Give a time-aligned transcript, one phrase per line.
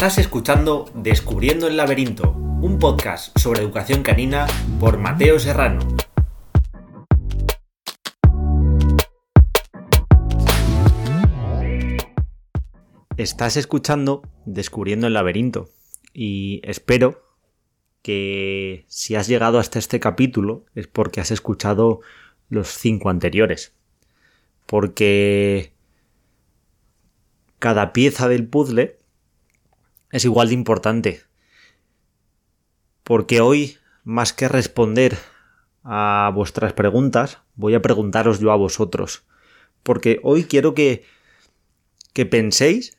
[0.00, 4.46] Estás escuchando Descubriendo el laberinto, un podcast sobre educación canina
[4.78, 5.80] por Mateo Serrano.
[13.16, 15.68] Estás escuchando Descubriendo el laberinto
[16.14, 17.22] y espero
[18.02, 22.00] que si has llegado hasta este capítulo es porque has escuchado
[22.48, 23.74] los cinco anteriores.
[24.70, 25.72] Porque
[27.58, 28.98] cada pieza del puzzle
[30.12, 31.22] es igual de importante.
[33.02, 35.18] Porque hoy, más que responder
[35.82, 39.24] a vuestras preguntas, voy a preguntaros yo a vosotros.
[39.82, 41.02] Porque hoy quiero que,
[42.12, 42.96] que penséis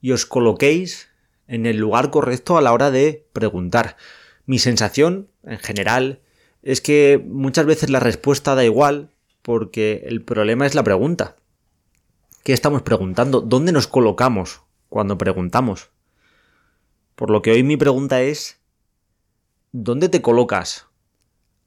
[0.00, 1.08] y os coloquéis
[1.48, 3.96] en el lugar correcto a la hora de preguntar.
[4.44, 6.20] Mi sensación, en general,
[6.62, 9.10] es que muchas veces la respuesta da igual
[9.46, 11.36] porque el problema es la pregunta.
[12.42, 13.40] ¿Qué estamos preguntando?
[13.40, 15.90] ¿Dónde nos colocamos cuando preguntamos?
[17.14, 18.60] Por lo que hoy mi pregunta es,
[19.70, 20.88] ¿dónde te colocas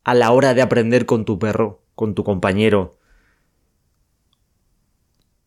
[0.04, 2.98] a la hora de aprender con tu perro, con tu compañero?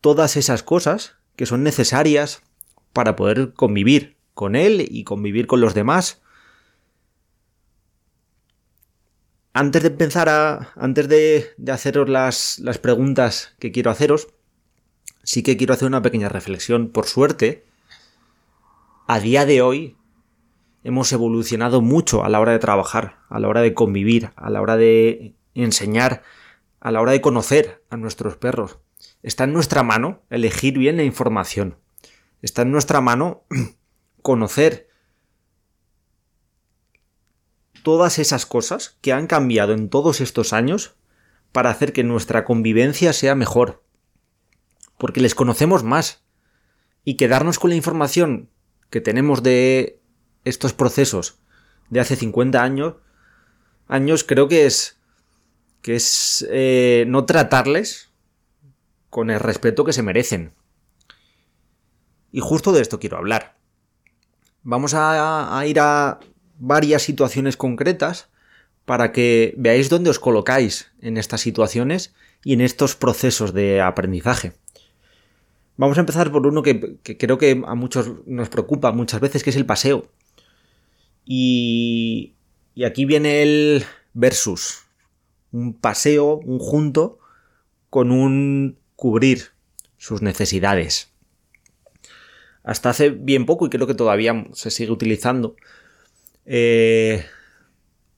[0.01, 2.41] Todas esas cosas que son necesarias
[2.93, 6.22] para poder convivir con él y convivir con los demás.
[9.53, 10.73] Antes de empezar a.
[10.75, 14.29] antes de, haceros las, las preguntas que quiero haceros,
[15.21, 16.89] sí que quiero hacer una pequeña reflexión.
[16.89, 17.63] Por suerte,
[19.05, 19.95] a día de hoy
[20.83, 24.59] hemos evolucionado mucho a la hora de trabajar, a la hora de convivir, a la
[24.59, 26.23] hora de enseñar,
[26.79, 28.79] a la hora de conocer a nuestros perros.
[29.21, 31.77] Está en nuestra mano elegir bien la información.
[32.41, 33.43] Está en nuestra mano
[34.23, 34.89] conocer
[37.83, 40.95] todas esas cosas que han cambiado en todos estos años
[41.51, 43.83] para hacer que nuestra convivencia sea mejor.
[44.97, 46.23] Porque les conocemos más.
[47.05, 48.49] Y quedarnos con la información
[48.89, 50.01] que tenemos de
[50.45, 51.39] estos procesos
[51.89, 52.95] de hace 50 años,
[53.87, 54.97] años creo que es
[55.81, 58.09] que es eh, no tratarles
[59.09, 60.53] con el respeto que se merecen.
[62.31, 63.57] Y justo de esto quiero hablar.
[64.63, 66.19] Vamos a, ir a
[66.63, 68.29] varias situaciones concretas
[68.85, 74.53] para que veáis dónde os colocáis en estas situaciones y en estos procesos de aprendizaje.
[75.75, 79.49] Vamos a empezar por uno que, creo que a muchos nos preocupa muchas veces, que
[79.49, 80.07] es el paseo.
[81.25, 82.35] Y,
[82.75, 84.83] y aquí viene el versus.
[85.51, 87.19] Un paseo, un junto,
[87.89, 89.51] con un cubrir
[89.97, 91.13] sus necesidades
[92.63, 95.55] hasta hace bien poco, y creo que todavía se sigue utilizando,
[96.45, 97.25] eh,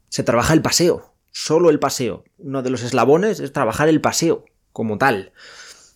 [0.09, 2.23] se trabaja el paseo, solo el paseo.
[2.37, 5.33] Uno de los eslabones es trabajar el paseo como tal.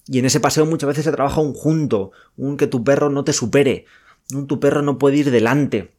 [0.07, 3.23] Y en ese paseo muchas veces se trabaja un junto, un que tu perro no
[3.23, 3.85] te supere,
[4.33, 5.93] un tu perro no puede ir delante,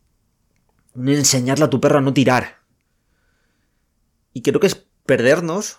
[0.94, 2.60] un enseñarle a tu perro a no tirar.
[4.32, 5.78] Y creo que es perdernos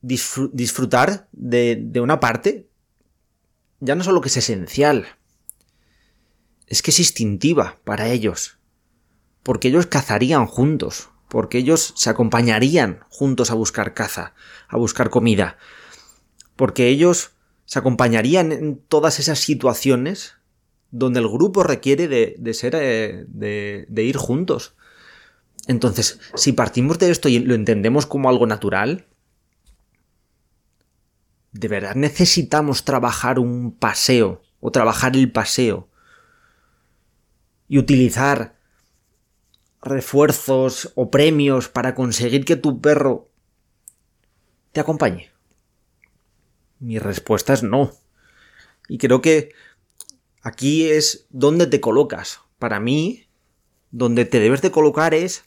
[0.00, 2.68] disfrutar de, de, una parte
[3.80, 5.06] ya no solo que es esencial,
[6.68, 8.58] es que es instintiva para ellos.
[9.42, 14.34] Porque ellos cazarían juntos, porque ellos se acompañarían juntos a buscar caza,
[14.68, 15.58] a buscar comida,
[16.56, 17.32] porque ellos
[17.64, 20.34] se acompañarían en todas esas situaciones
[20.90, 24.74] donde el grupo requiere de, ser, eh, de, de ir juntos.
[25.66, 29.06] Entonces, si partimos de esto y lo entendemos como algo natural,
[31.52, 35.88] ¿De verdad necesitamos trabajar un paseo o trabajar el paseo?
[37.68, 38.56] Y utilizar
[39.82, 43.30] refuerzos o premios para conseguir que tu perro
[44.72, 45.30] te acompañe.
[46.80, 47.92] Mi respuesta es no.
[48.88, 49.52] Y creo que
[50.42, 52.40] aquí es donde te colocas.
[52.58, 53.28] Para mí,
[53.90, 55.44] donde te debes de colocar es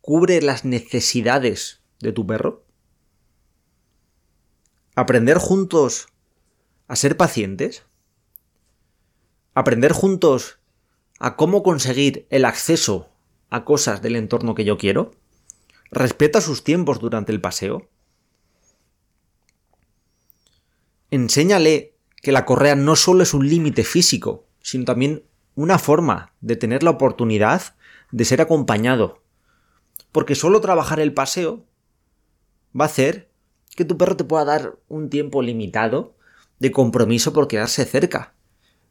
[0.00, 2.64] cubre las necesidades de tu perro
[4.94, 6.08] aprender juntos
[6.88, 7.84] a ser pacientes,
[9.54, 10.58] aprender juntos
[11.22, 13.08] a cómo conseguir el acceso
[13.48, 15.12] a cosas del entorno que yo quiero,
[15.92, 17.88] respeta sus tiempos durante el paseo,
[21.12, 25.22] enséñale que la correa no solo es un límite físico, sino también
[25.54, 27.76] una forma de tener la oportunidad
[28.10, 29.22] de ser acompañado.
[30.10, 31.64] Porque solo trabajar el paseo
[32.78, 33.30] va a hacer
[33.76, 36.16] que tu perro te pueda dar un tiempo limitado
[36.58, 38.34] de compromiso por quedarse cerca.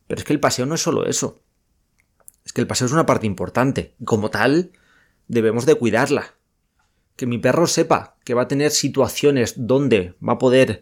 [0.07, 1.42] Pero es que el paseo no es solo eso.
[2.45, 3.95] Es que el paseo es una parte importante.
[4.03, 4.71] Como tal,
[5.27, 6.35] debemos de cuidarla.
[7.15, 10.81] que mi perro sepa que va a tener situaciones donde va a poder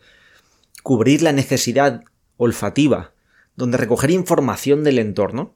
[0.84, 2.04] cubrir la necesidad
[2.38, 3.14] olfativa,
[3.56, 5.56] donde recoger información del entorno,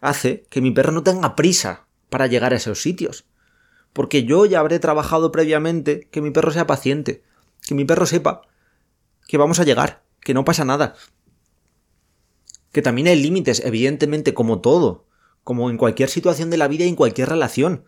[0.00, 3.26] hace que mi perro no tenga prisa para llegar a esos sitios.
[3.92, 7.22] Porque yo ya habré trabajado previamente que mi perro sea paciente,
[7.66, 8.42] que mi perro sepa
[9.28, 10.94] que vamos a llegar, que no pasa nada.
[12.72, 15.06] Que también hay límites, evidentemente, como todo,
[15.44, 17.84] como en cualquier situación de la vida y en cualquier relación.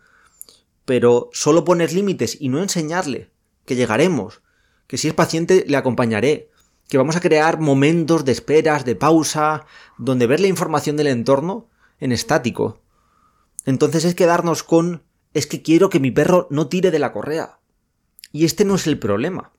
[0.85, 3.31] Pero solo poner límites y no enseñarle
[3.65, 4.41] que llegaremos,
[4.87, 6.51] que si es paciente le acompañaré,
[6.87, 9.65] que vamos a crear momentos de esperas, de pausa,
[9.97, 11.67] donde ver la información del entorno
[11.99, 12.81] en estático.
[13.65, 15.03] Entonces es quedarnos con
[15.33, 17.59] es que quiero que mi perro no tire de la correa.
[18.31, 19.51] Y este no es el problema.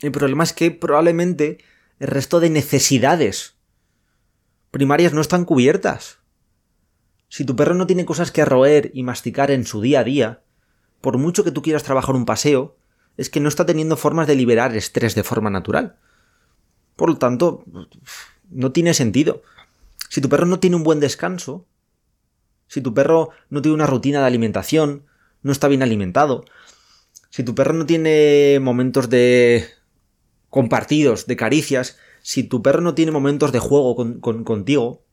[0.00, 1.58] El problema es que probablemente
[1.98, 3.55] el resto de necesidades
[4.76, 6.18] primarias no están cubiertas.
[7.28, 10.42] Si tu perro no tiene cosas que roer y masticar en su día a día,
[11.00, 12.76] por mucho que tú quieras trabajar un paseo,
[13.16, 15.96] es que no está teniendo formas de liberar estrés de forma natural.
[16.94, 17.64] Por lo tanto,
[18.50, 19.42] no tiene sentido.
[20.10, 21.64] Si tu perro no tiene un buen descanso,
[22.68, 25.06] si tu perro no tiene una rutina de alimentación,
[25.42, 26.44] no está bien alimentado,
[27.30, 29.70] si tu perro no tiene momentos de
[30.56, 35.04] compartidos, de caricias, si tu perro no tiene momentos de juego contigo,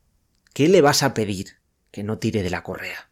[0.54, 1.58] ¿qué le vas a pedir
[1.92, 3.10] que no tire de la correa?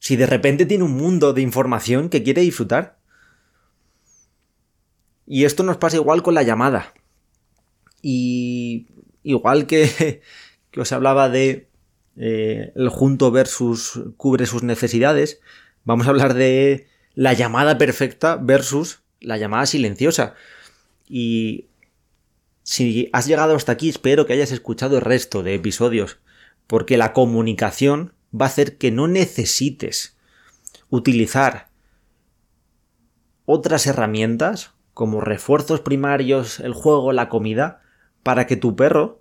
[0.00, 2.98] Si de repente tiene un mundo de información que quiere disfrutar.
[5.24, 6.92] Y esto nos pasa igual con la llamada.
[8.02, 8.88] Y
[9.22, 10.20] igual que,
[10.72, 11.70] que os hablaba de
[12.16, 15.38] eh, el junto versus cubre sus necesidades,
[15.84, 20.34] vamos a hablar de la llamada perfecta versus la llamada silenciosa.
[21.14, 21.68] Y
[22.62, 26.20] si has llegado hasta aquí, espero que hayas escuchado el resto de episodios,
[26.66, 30.16] porque la comunicación va a hacer que no necesites
[30.88, 31.68] utilizar
[33.44, 37.82] otras herramientas como refuerzos primarios, el juego, la comida,
[38.22, 39.20] para que tu perro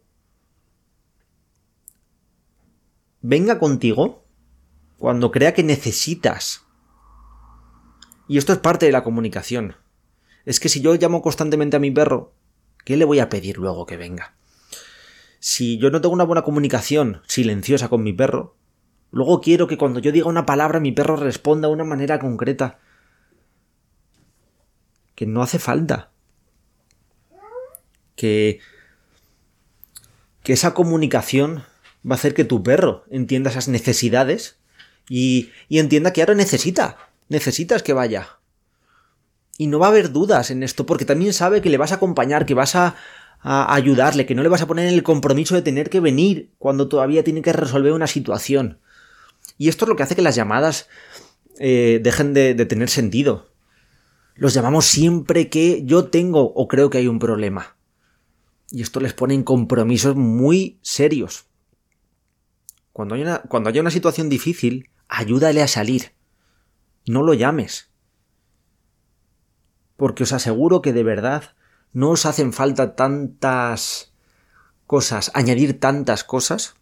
[3.19, 4.23] venga contigo
[4.97, 6.65] cuando crea que necesitas.
[8.29, 9.75] Y esto es parte de la comunicación.
[10.45, 12.33] Es que si yo llamo constantemente a mi perro,
[12.83, 14.35] ¿qué le voy a pedir luego que venga?
[15.39, 18.55] Si yo no tengo una buena comunicación silenciosa con mi perro,
[19.11, 22.79] luego quiero que cuando yo diga una palabra mi perro responda de una manera concreta.
[25.15, 26.11] Que no hace falta.
[28.15, 28.59] Que
[30.43, 31.63] que esa comunicación
[32.09, 34.57] va a hacer que tu perro entienda esas necesidades
[35.09, 36.97] y, y entienda que ahora necesita,
[37.29, 38.39] necesitas que vaya.
[39.61, 41.97] Y no va a haber dudas en esto, porque también sabe que le vas a
[41.97, 42.95] acompañar, que vas a,
[43.43, 46.87] ayudarle, que no le vas a poner en el compromiso de tener que venir cuando
[46.87, 48.79] todavía tiene que resolver una situación.
[49.59, 50.89] Y esto es lo que hace que las llamadas
[51.59, 53.49] eh, dejen de, tener sentido.
[54.33, 57.75] Los llamamos siempre que yo tengo o creo que hay un problema.
[58.71, 61.45] Y esto les pone en compromisos muy serios.
[62.93, 66.13] Cuando, hay cuando haya una situación difícil, ayúdale a salir.
[67.05, 67.90] No lo llames.
[70.01, 71.53] Porque os aseguro que de verdad
[71.93, 74.15] no os hacen falta tantas
[74.87, 76.73] cosas, añadir tantas cosas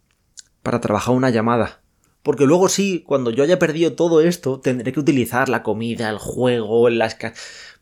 [0.63, 1.81] para trabajar una llamada.
[2.23, 6.17] Porque luego sí, cuando yo haya perdido todo esto, tendré que utilizar la comida, el
[6.17, 7.17] juego, las...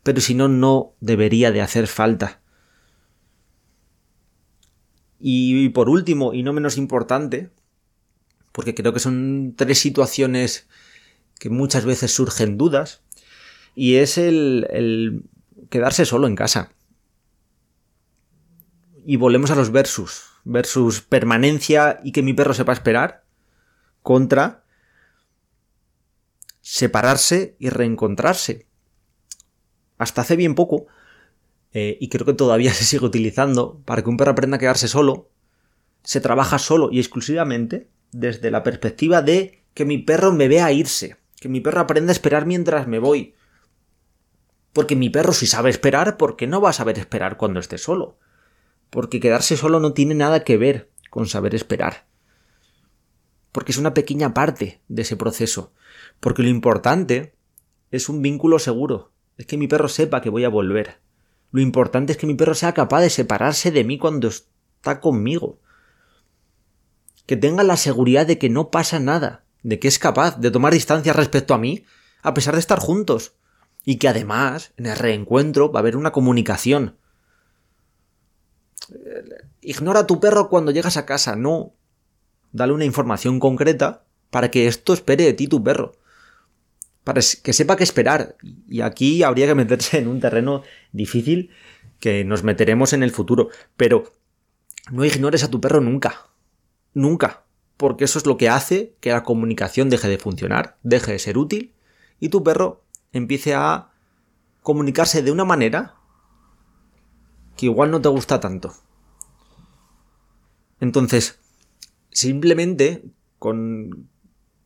[0.02, 2.40] Pero si no, no debería de hacer falta.
[5.20, 7.50] Y por último, y no menos importante,
[8.50, 10.66] porque creo que son tres situaciones
[11.38, 13.02] que muchas veces surgen dudas,
[13.78, 15.22] y es el, el
[15.70, 16.72] quedarse solo en casa.
[19.06, 20.24] Y volvemos a los versus.
[20.42, 23.24] Versus permanencia y que mi perro sepa esperar.
[24.02, 24.64] Contra
[26.60, 28.66] separarse y reencontrarse.
[29.96, 30.86] Hasta hace bien poco
[31.72, 34.88] eh, y creo que todavía se sigue utilizando, para que un perro aprenda a quedarse
[34.88, 35.30] solo,
[36.02, 41.16] se trabaja solo y exclusivamente desde la perspectiva de que mi perro me vea irse,
[41.40, 43.36] que mi perro aprenda a esperar mientras me voy.
[44.72, 47.78] Porque mi perro si sabe esperar, ¿por qué no va a saber esperar cuando esté
[47.78, 48.18] solo?
[48.90, 52.06] Porque quedarse solo no tiene nada que ver con saber esperar.
[53.52, 55.72] Porque es una pequeña parte de ese proceso.
[56.20, 57.34] Porque lo importante
[57.90, 59.12] es un vínculo seguro.
[59.36, 61.00] Es que mi perro sepa que voy a volver.
[61.50, 65.58] Lo importante es que mi perro sea capaz de separarse de mí cuando está conmigo.
[67.26, 70.72] Que tenga la seguridad de que no pasa nada, de que es capaz de tomar
[70.72, 71.84] distancia respecto a mí,
[72.22, 73.34] a pesar de estar juntos.
[73.90, 76.98] Y que además, en el reencuentro, va a haber una comunicación.
[79.62, 81.72] Ignora a tu perro cuando llegas a casa, no.
[82.52, 85.92] Dale una información concreta para que esto espere de ti tu perro.
[87.02, 88.36] para que sepa qué esperar.
[88.68, 91.48] Y aquí habría que meterse en un terreno difícil
[91.98, 93.48] que nos meteremos en el futuro.
[93.78, 94.12] Pero
[94.92, 96.26] no ignores a tu perro nunca.
[96.92, 97.44] Nunca.
[97.78, 101.38] Porque eso es lo que hace que la comunicación deje de funcionar, deje de ser
[101.38, 101.72] útil
[102.20, 103.90] y tu perro empiece a
[104.62, 105.94] comunicarse de una manera
[107.56, 108.74] que igual no te gusta tanto.
[110.80, 111.40] Entonces,
[112.10, 113.04] simplemente
[113.38, 114.08] con,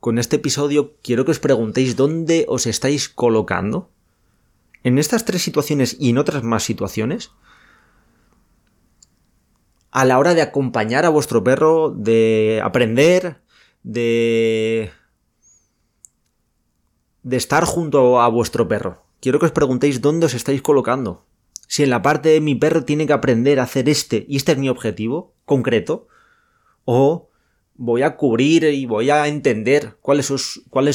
[0.01, 3.91] con este episodio quiero que os preguntéis dónde os estáis colocando.
[4.85, 7.31] En estas tres situaciones y en otras más situaciones,
[9.93, 13.41] a la hora de acompañar a vuestro perro, de aprender,
[13.83, 14.91] de...
[17.23, 19.05] de estar junto a vuestro perro.
[19.21, 21.25] Quiero que os preguntéis dónde os estáis colocando.
[21.69, 24.53] Si en la parte de mi perro tiene que aprender a hacer este y este
[24.53, 26.09] es mi objetivo concreto,
[26.85, 27.31] o
[27.75, 30.27] voy a cubrir y voy a entender cuáles,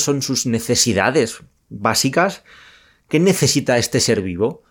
[0.02, 2.44] son sus necesidades básicas,
[3.08, 4.64] qué necesita este ser vivo,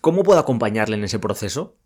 [0.00, 1.76] cómo puedo acompañarle en ese proceso,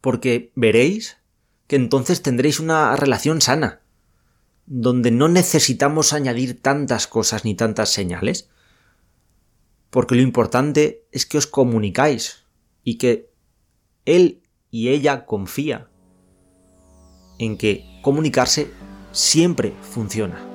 [0.00, 1.18] porque veréis
[1.66, 3.81] que entonces tendréis una relación sana,
[4.66, 8.48] donde no necesitamos añadir tantas cosas ni tantas señales,
[9.90, 12.44] porque lo importante es que os comunicáis
[12.82, 13.30] y que
[14.04, 15.88] él y ella confía
[17.38, 18.70] en que comunicarse
[19.12, 20.51] siempre funciona.